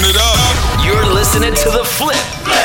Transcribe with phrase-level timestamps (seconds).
[0.00, 0.82] Turn it up.
[0.82, 2.16] You're listening to The Flip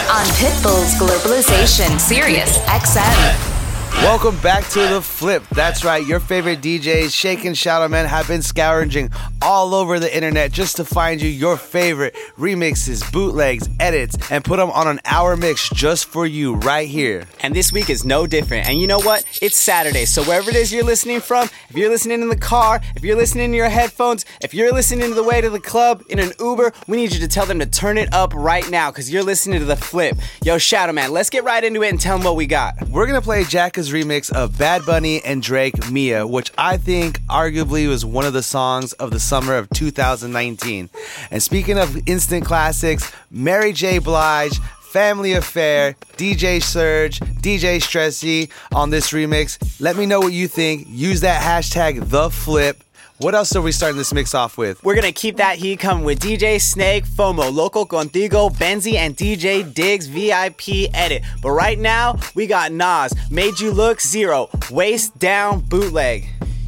[0.10, 3.55] on Pitbull's Globalization, Sirius XM.
[4.02, 5.44] Welcome back to The Flip.
[5.52, 9.10] That's right, your favorite DJs, Shake and Shadow Man, have been scourging
[9.42, 14.58] all over the internet just to find you your favorite remixes, bootlegs, edits, and put
[14.58, 17.26] them on an hour mix just for you right here.
[17.42, 18.68] And this week is no different.
[18.70, 19.26] And you know what?
[19.42, 22.82] It's Saturday, so wherever it is you're listening from, if you're listening in the car,
[22.96, 26.04] if you're listening in your headphones, if you're listening to the way to the club
[26.10, 28.92] in an Uber, we need you to tell them to turn it up right now
[28.92, 30.16] because you're listening to The Flip.
[30.44, 32.76] Yo, Shadow Man, let's get right into it and tell them what we got.
[32.90, 33.44] We're gonna play
[33.92, 38.44] Remix of Bad Bunny and Drake Mia, which I think arguably was one of the
[38.44, 40.90] songs of the summer of 2019.
[41.32, 43.98] And speaking of instant classics, Mary J.
[44.00, 44.60] Blige,
[44.96, 49.60] Family Affair, DJ Serg, DJ Stressy on this remix.
[49.82, 50.88] Let me know what you think.
[50.90, 52.82] Use that hashtag the flip.
[53.18, 54.84] What else are we starting this mix off with?
[54.84, 59.74] We're gonna keep that heat coming with DJ Snake, FOMO, Loco Contigo, Benzi, and DJ
[59.74, 61.24] Diggs VIP edit.
[61.42, 66.26] But right now, we got Nas, Made You Look Zero, Waist Down Bootleg.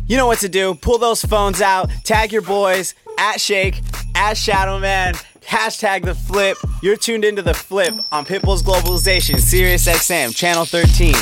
[0.07, 0.73] You know what to do.
[0.75, 3.81] Pull those phones out, tag your boys at Shake,
[4.15, 6.57] at Shadow Man, hashtag the flip.
[6.81, 11.13] You're tuned into the flip on Pitbull's Globalization, Sirius XM, Channel 13.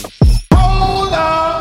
[0.53, 1.55] Hold on.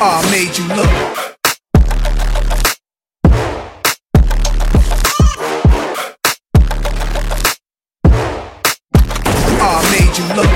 [0.00, 0.88] I made you look.
[9.60, 10.47] I made you look.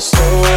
[0.00, 0.55] slow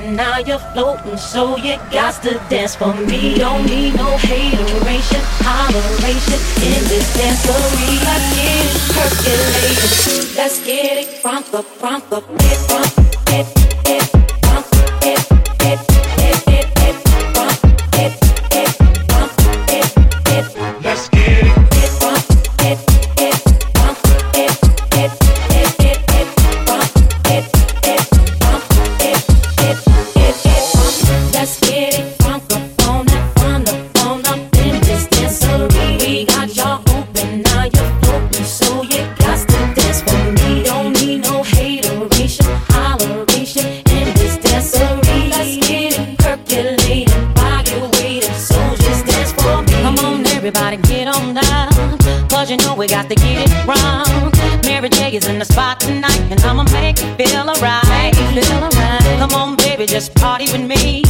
[0.00, 3.36] y'all now you're floating, so you got to dance for me.
[3.36, 8.00] Don't need no hateration, holleration in this dancery.
[8.04, 10.36] Let's get it percolating.
[10.36, 12.20] Let's get it from the from the
[58.40, 59.18] Feel alright.
[59.18, 61.02] Come on, baby, just party with me.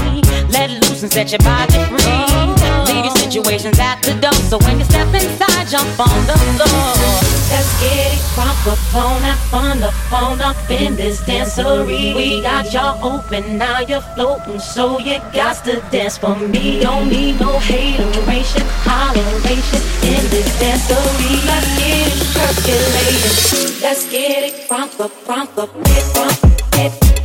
[0.50, 2.92] Let loose and set your body free.
[2.92, 4.32] Leave your situations at the door.
[4.32, 6.94] So when you step inside, jump on the floor.
[7.50, 8.20] Let's get it
[8.64, 12.14] the phone up on the phone up in this dancery.
[12.14, 16.80] We got y'all open, now you're floating, so you got to dance for me.
[16.80, 21.32] Don't need no hateration, holleration in this dancery.
[21.46, 23.80] Let's get it percolating.
[23.80, 25.66] Let's get it from the from the
[26.74, 27.19] it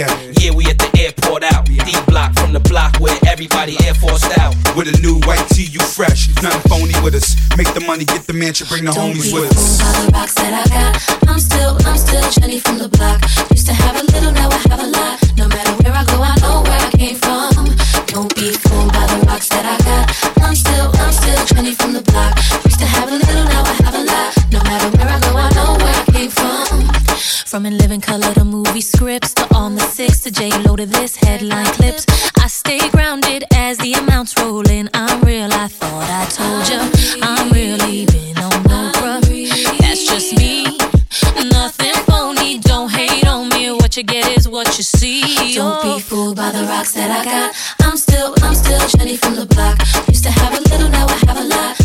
[0.00, 0.32] locks air.
[0.40, 1.66] Yeah, we at the airport out.
[1.66, 4.54] D block from the block where everybody air Force out.
[4.76, 6.28] With a new white tee, you fresh.
[6.42, 7.36] Nothing phony with us.
[7.56, 9.78] Make the money, get the mansion, bring the Don't homies be with us.
[9.78, 11.28] fooled by the rocks that I got.
[11.28, 13.22] I'm still, I'm still Jenny from the block.
[13.50, 15.16] Used to have a little, now I have a lot.
[15.36, 17.76] No matter where I go, I know where I came from.
[18.06, 20.04] Don't be fooled by the rocks that I got.
[20.42, 20.71] I'm still
[27.52, 30.86] From in living color to movie scripts to on the six to J Lo to
[30.86, 32.06] this headline clips.
[32.40, 34.88] I stay grounded as the amounts roll in.
[34.94, 35.52] I'm real.
[35.52, 36.80] I thought I told ya.
[37.20, 39.20] I'm real, even on Oprah.
[39.80, 40.78] That's just me.
[41.50, 42.58] Nothing phony.
[42.58, 43.70] Don't hate on me.
[43.72, 45.54] What you get is what you see.
[45.54, 47.54] Don't be fooled by the rocks that I got.
[47.82, 49.78] I'm still, I'm still Jenny from the block.
[50.08, 51.81] Used to have a little, now I have a lot.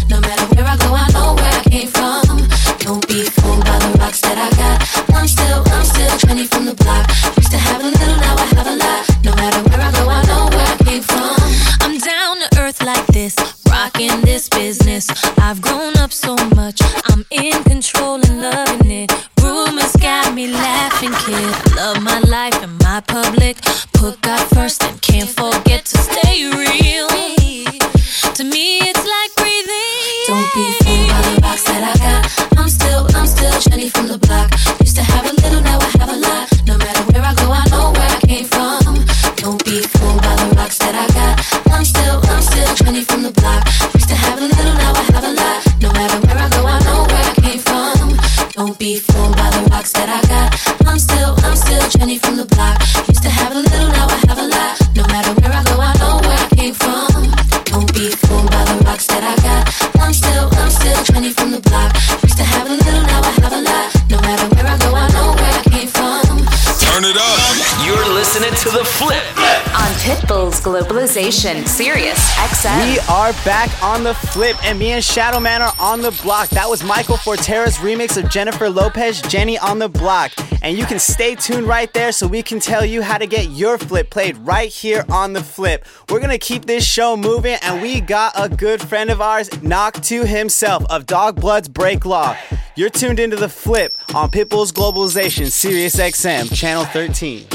[71.07, 72.93] Civilization, XM.
[72.93, 76.49] We are back on the flip, and me and Shadow Man are on the block.
[76.49, 80.33] That was Michael Fortera's remix of Jennifer Lopez, Jenny on the Block.
[80.61, 83.51] And you can stay tuned right there so we can tell you how to get
[83.51, 85.85] your flip played right here on the flip.
[86.09, 90.01] We're gonna keep this show moving, and we got a good friend of ours, Knock
[90.01, 92.35] Two himself of Dog Bloods Break Law.
[92.75, 97.45] You're tuned into the flip on Pitbull's Globalization, Sirius XM, Channel 13.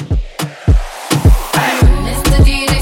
[2.02, 2.44] Mr.
[2.44, 2.81] DJ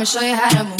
[0.00, 0.79] I'ma show you how to move.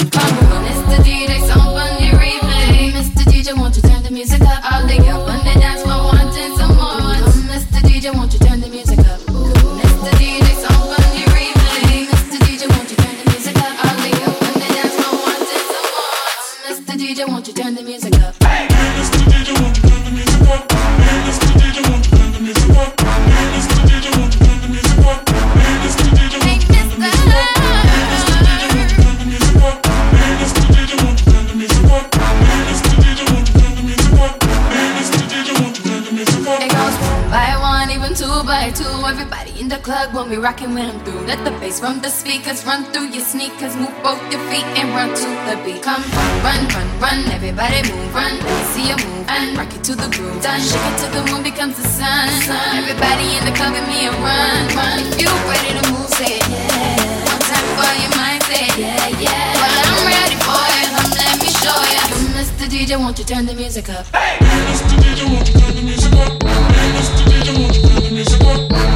[40.40, 41.20] you rocking when I'm through.
[41.26, 44.88] Let the bass run the speakers, run through your sneakers, move both your feet and
[44.96, 45.82] run to the beat.
[45.82, 48.34] Come run, run, run, run, everybody move, run.
[48.72, 50.40] See you move and rock it to the groove.
[50.42, 52.28] Done, shake it till the moon becomes the sun.
[52.72, 54.98] Everybody in the club, give me a run, run.
[55.12, 56.40] If you ready to move, say.
[56.48, 57.28] Yeah.
[57.28, 58.64] One time for your mind, say.
[58.80, 59.60] Yeah, yeah.
[59.60, 60.88] Well, I'm ready for it.
[60.94, 62.02] Come let me show ya.
[62.12, 62.64] Yo, Mr.
[62.72, 64.06] DJ, won't you turn the music up?
[64.16, 64.94] Hey, Mr.
[65.04, 66.32] DJ, won't you turn the music up?
[66.42, 67.22] Hey, Mr.
[67.28, 68.89] DJ, won't you turn the music up?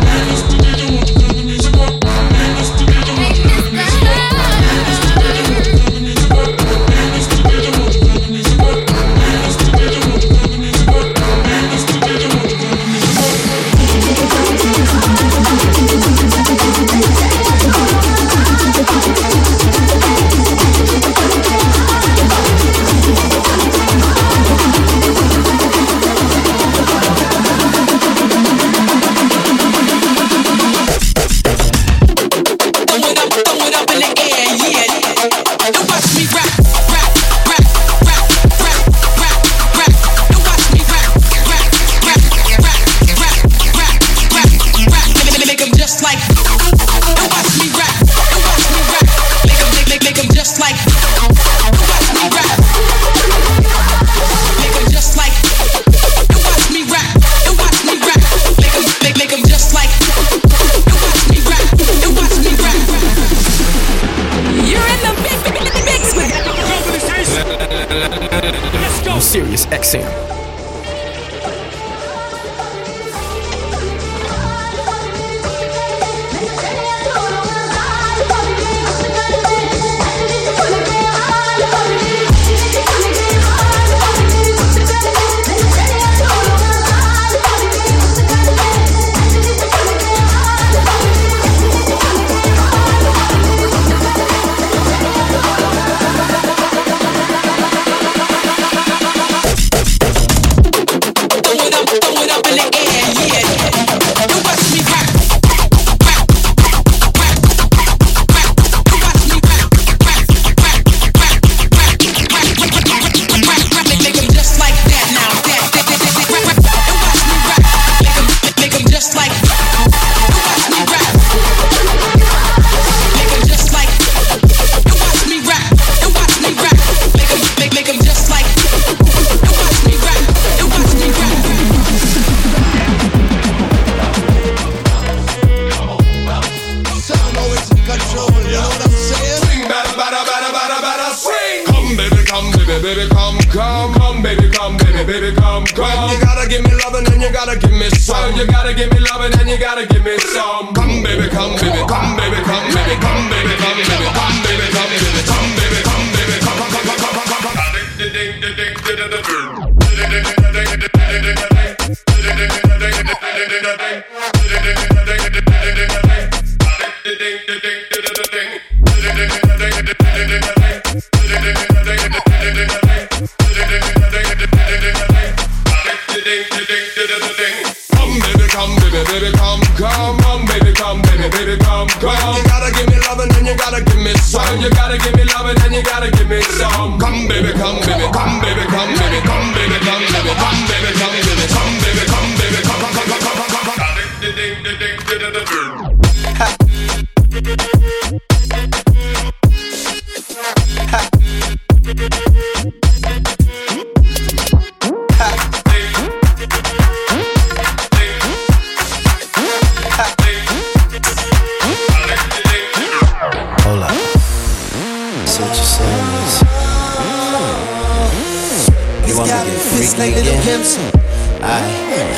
[220.66, 222.13] I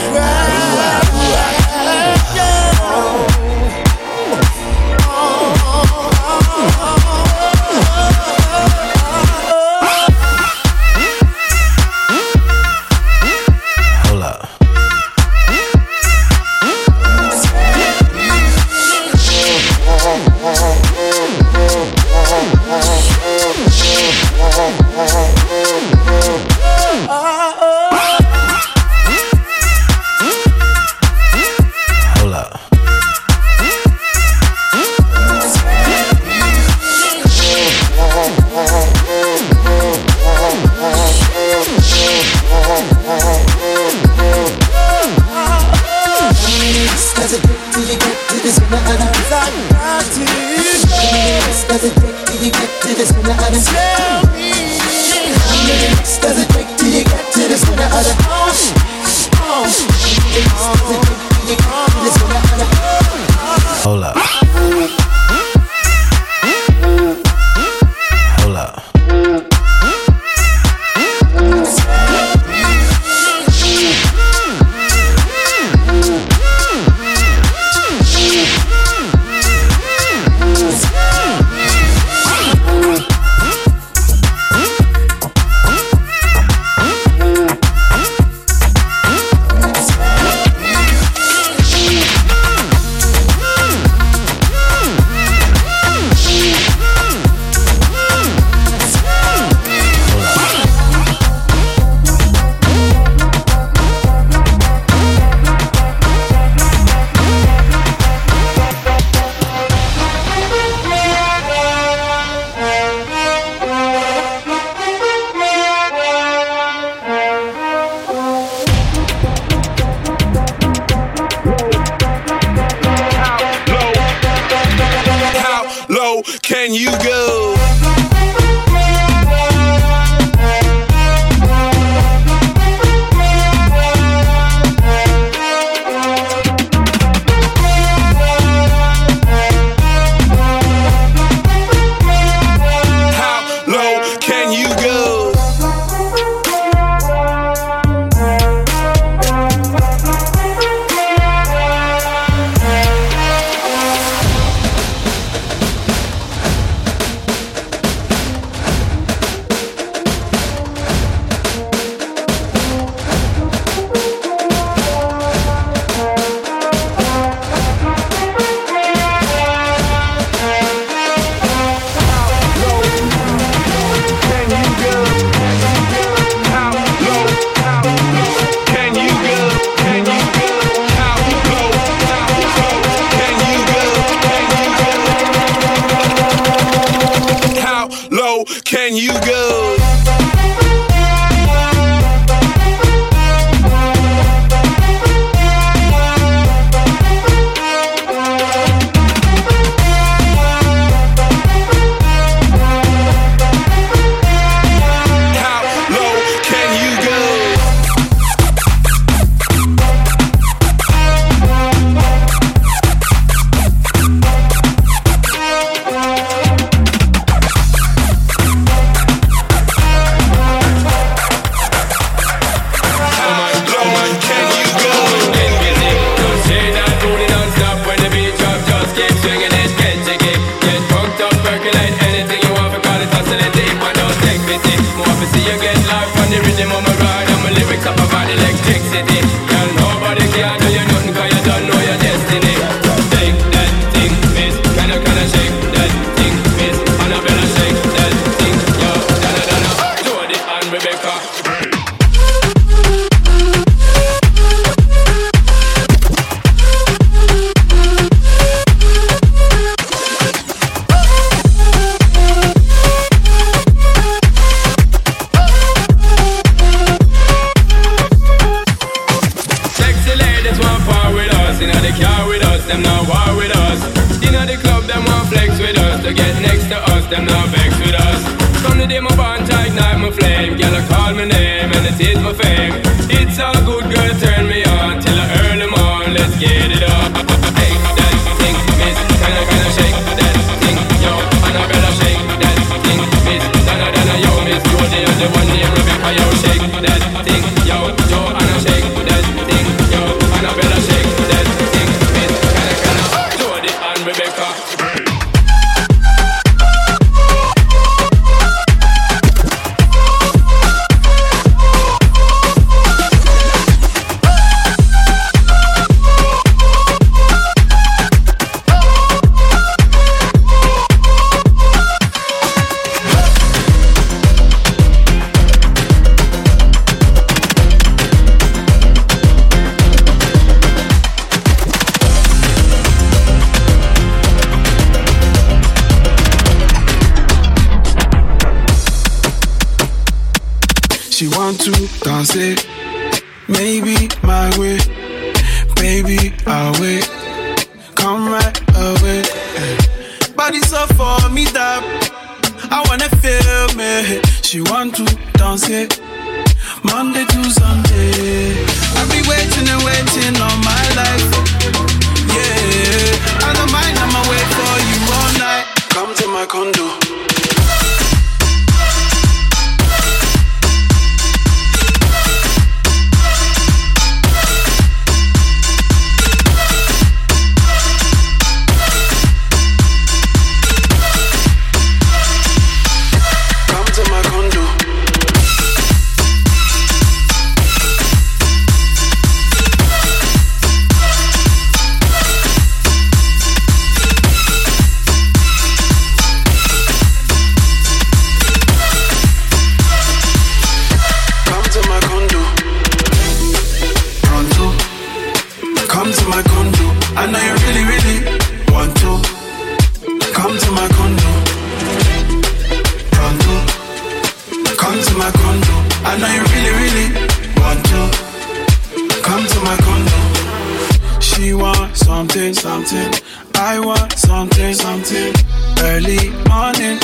[422.96, 423.22] something.
[423.54, 425.32] I want something, something.
[425.80, 426.98] Early morning.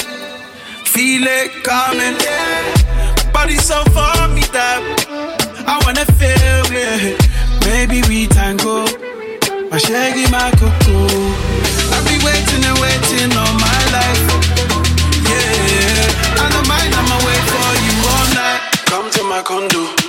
[0.85, 2.17] Feel it coming.
[3.33, 4.81] Body so for me that
[5.67, 7.19] I wanna feel it.
[7.65, 8.85] Maybe we tango.
[9.71, 11.09] My shaggy, my cocoa.
[11.95, 14.23] I've been waiting and waiting all my life.
[15.29, 16.93] Yeah, I don't mind.
[16.93, 18.61] I'ma wait for you all night.
[18.87, 20.02] Come to my condo.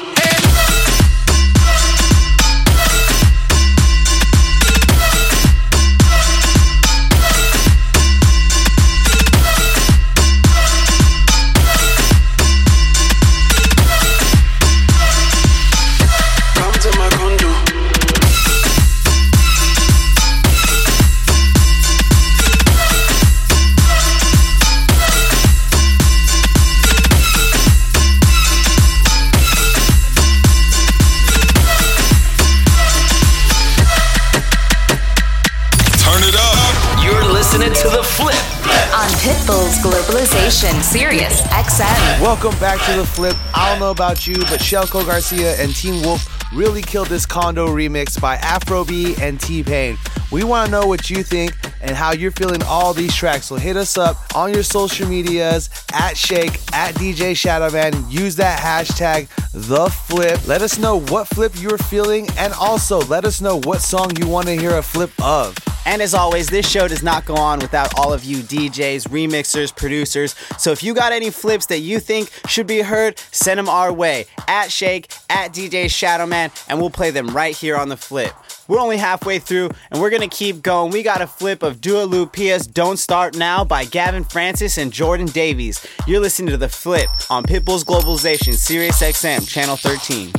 [42.34, 43.36] Welcome back to the flip.
[43.54, 47.68] I don't know about you, but Shelco Garcia and Team Wolf really killed this condo
[47.68, 50.00] remix by Afrobeat and T Pain.
[50.32, 53.46] We want to know what you think and how you're feeling all these tracks.
[53.46, 58.12] So hit us up on your social medias at Shake, at DJ Shadowman.
[58.12, 60.48] Use that hashtag the flip.
[60.48, 64.28] Let us know what flip you're feeling and also let us know what song you
[64.28, 65.56] want to hear a flip of.
[65.86, 69.76] And as always, this show does not go on without all of you DJs, remixers,
[69.76, 70.36] producers.
[70.58, 73.92] So if you got any flips that you think should be heard, send them our
[73.92, 78.34] way at Shake, at DJ Shadowman, and we'll play them right here on the flip.
[78.68, 80.92] We're only halfway through, and we're gonna keep going.
[80.92, 85.28] We got a flip of Dua Lipa's "Don't Start Now" by Gavin Francis and Jordan
[85.28, 85.86] Davies.
[86.08, 90.32] You're listening to the flip on Pitbull's Globalization, Sirius XM, Channel 13.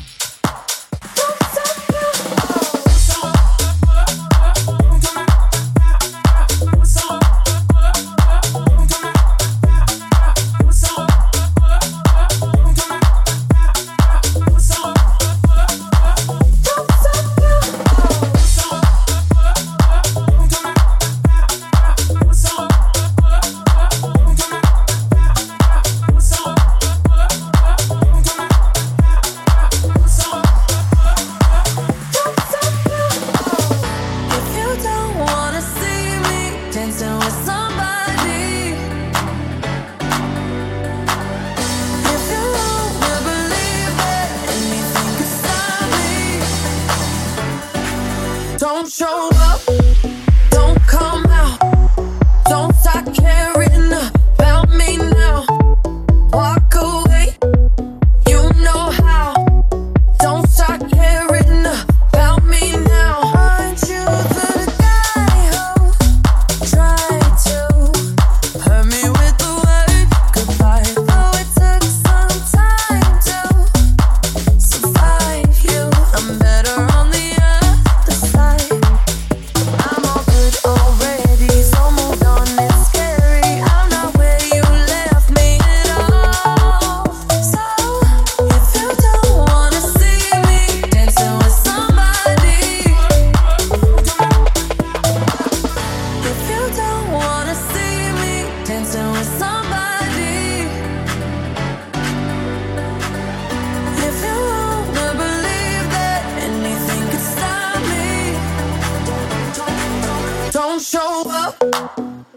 [110.94, 111.59] show up,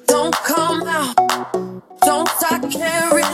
[0.08, 1.16] don't come out,
[2.02, 3.27] don't start caring.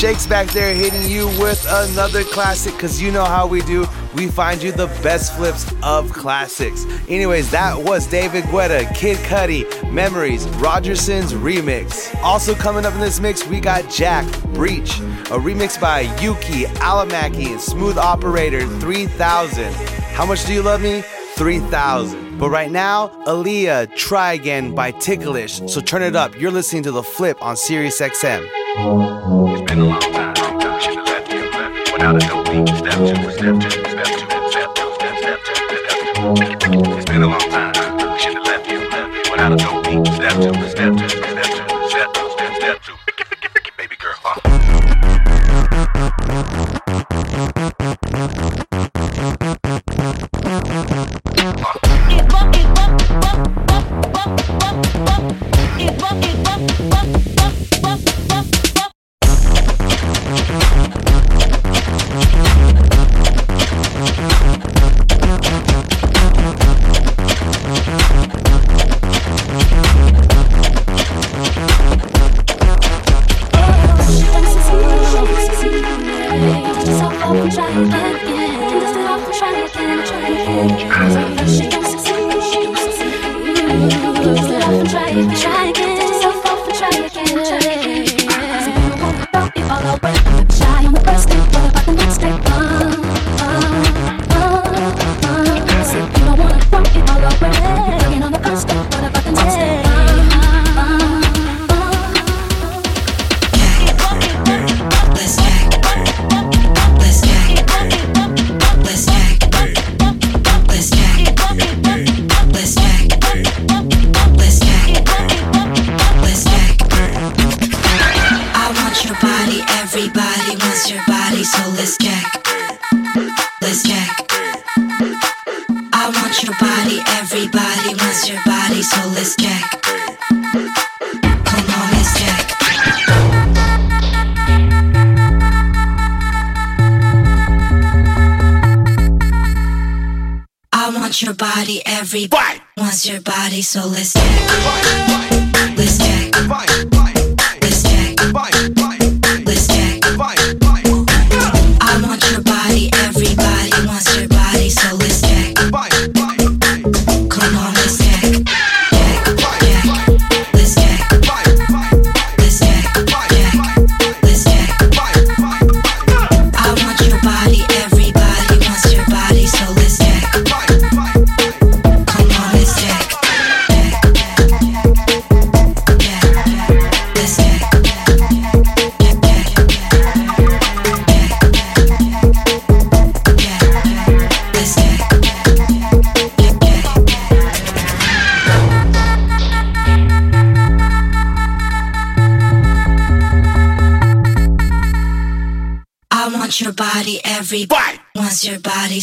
[0.00, 3.86] Shakes back there hitting you with another classic because you know how we do.
[4.14, 6.86] We find you the best flips of classics.
[7.06, 12.18] Anyways, that was David Guetta, Kid Cudi, Memories, Rogerson's remix.
[12.22, 14.24] Also coming up in this mix, we got Jack,
[14.54, 19.70] Breach, a remix by Uki, Alamaki, and Smooth Operator 3000.
[20.14, 21.02] How much do you love me?
[21.34, 22.38] 3000.
[22.38, 25.60] But right now, Aaliyah, Try Again by Ticklish.
[25.70, 26.40] So turn it up.
[26.40, 28.48] You're listening to The Flip on SiriusXM.
[28.48, 29.39] XM
[29.80, 30.34] a long time.
[31.04, 31.92] Left.
[31.92, 35.54] Without a no beat, step two, step two, step two, step two, step two,
[36.24, 36.96] step two.
[36.96, 37.69] It's been a long time.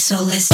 [0.08, 0.47] So listen.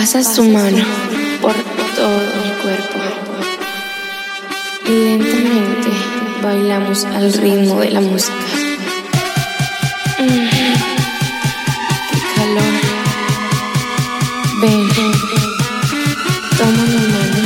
[0.00, 0.82] Pasa su mano
[1.42, 1.52] por
[1.94, 2.98] todo el cuerpo.
[4.86, 5.90] Y lentamente
[6.42, 8.32] bailamos al ritmo de la música.
[12.10, 12.74] ¡Qué calor!
[14.62, 14.88] Ven,
[16.56, 17.42] toma mi mano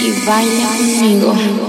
[0.00, 1.67] y baila conmigo.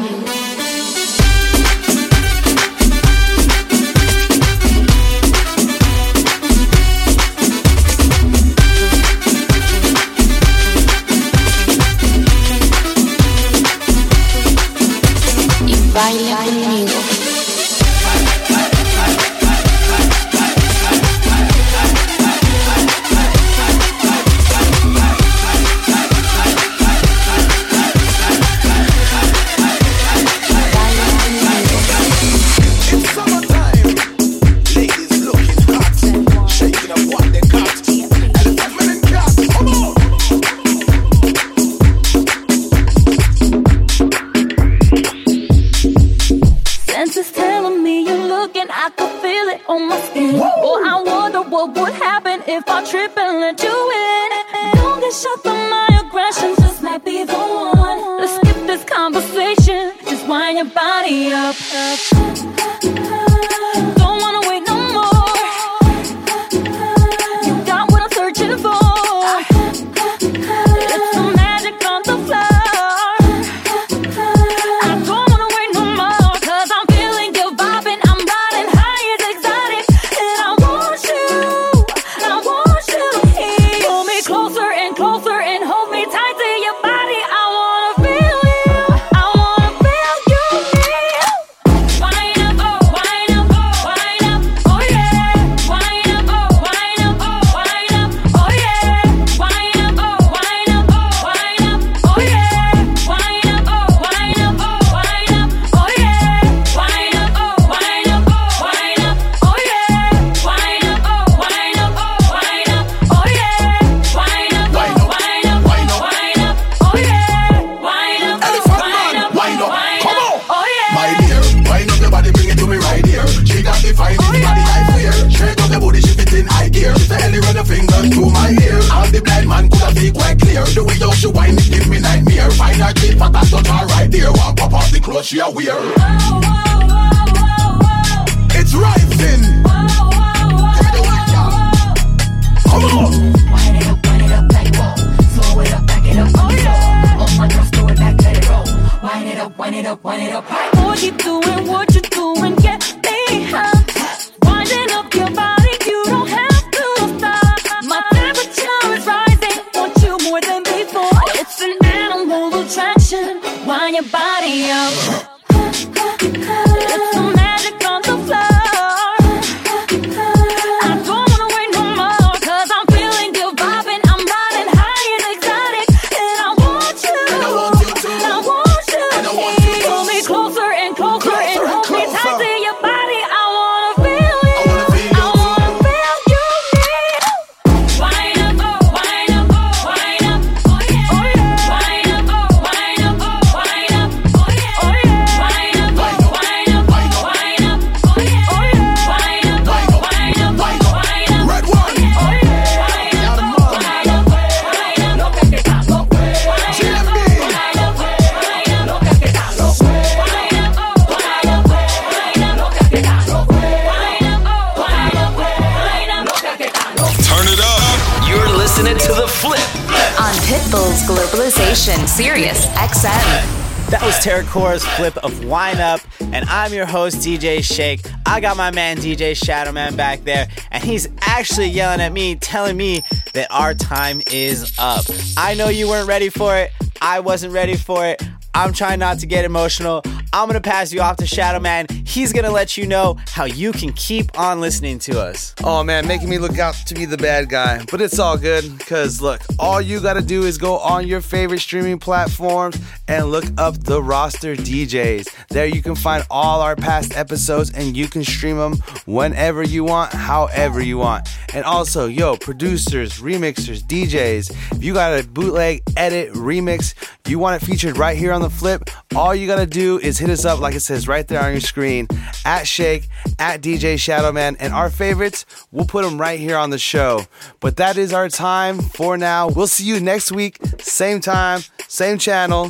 [222.20, 223.90] Sirius XM.
[223.92, 228.02] That was Terracora's flip of Wine Up, and I'm your host, DJ Shake.
[228.26, 232.76] I got my man, DJ Shadowman, back there, and he's actually yelling at me, telling
[232.76, 233.04] me
[233.34, 235.06] that our time is up.
[235.38, 236.72] I know you weren't ready for it.
[237.02, 238.22] I wasn't ready for it.
[238.54, 240.02] I'm trying not to get emotional.
[240.34, 241.99] I'm gonna pass you off to Shadowman.
[242.10, 245.54] He's gonna let you know how you can keep on listening to us.
[245.64, 247.86] Oh man, making me look out to be the bad guy.
[247.92, 251.60] But it's all good because look, all you gotta do is go on your favorite
[251.60, 255.28] streaming platforms and look up the roster DJs.
[255.50, 259.84] There you can find all our past episodes and you can stream them whenever you
[259.84, 261.30] want, however you want.
[261.54, 266.96] And also, yo, producers, remixers, DJs, if you got a bootleg, edit, remix,
[267.28, 270.32] you want it featured right here on the flip, all you gotta do is hit
[270.32, 271.99] us up like it says right there on your screen
[272.46, 276.78] at Shake, at DJ Shadowman, and our favorites, we'll put them right here on the
[276.80, 277.22] show.
[277.60, 279.48] But that is our time for now.
[279.50, 282.70] We'll see you next week, same time, same channel,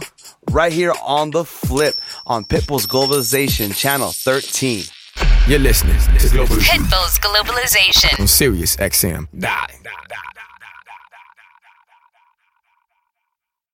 [0.51, 4.83] right here on the flip on Pitbull's Globalization, channel 13.
[5.47, 8.19] You're listening to Global Pitbull's Globalization.
[8.19, 9.27] on Sirius XM.
[9.37, 10.38] Die, die, die, die.